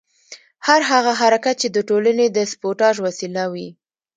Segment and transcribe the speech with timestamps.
[0.67, 3.69] هر هغه حرکت چې د ټولنې د سبوټاژ وسیله وي.